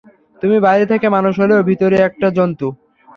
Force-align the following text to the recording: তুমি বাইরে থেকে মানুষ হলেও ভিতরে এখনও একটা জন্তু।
তুমি 0.41 0.57
বাইরে 0.59 0.85
থেকে 0.85 1.07
মানুষ 1.09 1.33
হলেও 1.39 1.67
ভিতরে 1.69 1.95
এখনও 1.97 2.07
একটা 2.09 2.27
জন্তু। 2.37 2.67